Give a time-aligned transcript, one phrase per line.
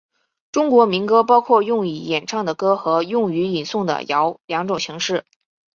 [0.51, 5.23] 中国民歌包括用以演唱的歌和用于吟诵的谣两种形式。